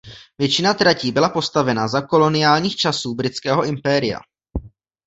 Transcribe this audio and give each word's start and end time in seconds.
Většina 0.37 0.73
tratí 0.73 1.11
byla 1.11 1.29
postavena 1.29 1.87
za 1.87 2.01
koloniálních 2.01 2.75
časů 2.75 3.15
Britského 3.15 3.65
impéria. 3.65 4.19